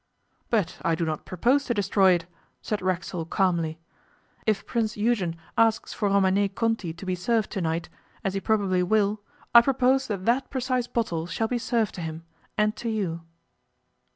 'But 0.49 0.79
I 0.81 0.95
do 0.95 1.05
not 1.05 1.25
propose 1.27 1.65
to 1.65 1.75
destroy 1.75 2.13
it,' 2.13 2.25
said 2.63 2.81
Racksole 2.81 3.25
calmly. 3.25 3.77
'If 4.47 4.65
Prince 4.65 4.97
Eugen 4.97 5.35
asks 5.59 5.93
for 5.93 6.09
Romanée 6.09 6.55
Conti 6.55 6.91
to 6.91 7.05
be 7.05 7.13
served 7.13 7.51
to 7.51 7.61
night, 7.61 7.87
as 8.23 8.33
he 8.33 8.39
probably 8.41 8.81
will, 8.81 9.21
I 9.53 9.61
propose 9.61 10.07
that 10.07 10.25
that 10.25 10.49
precise 10.49 10.87
bottle 10.87 11.27
shall 11.27 11.47
be 11.49 11.59
served 11.59 11.93
to 11.93 12.01
him 12.01 12.23
and 12.57 12.75
to 12.77 12.89
you. 12.89 13.21